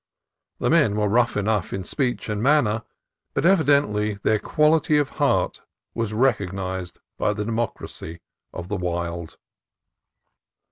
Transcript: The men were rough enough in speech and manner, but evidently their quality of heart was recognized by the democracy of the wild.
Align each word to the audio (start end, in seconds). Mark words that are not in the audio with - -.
The 0.57 0.71
men 0.71 0.95
were 0.95 1.07
rough 1.07 1.37
enough 1.37 1.71
in 1.71 1.83
speech 1.83 2.27
and 2.27 2.41
manner, 2.41 2.81
but 3.35 3.45
evidently 3.45 4.15
their 4.23 4.39
quality 4.39 4.97
of 4.97 5.09
heart 5.21 5.61
was 5.93 6.11
recognized 6.11 6.97
by 7.19 7.33
the 7.33 7.45
democracy 7.45 8.19
of 8.51 8.67
the 8.67 8.77
wild. 8.77 9.37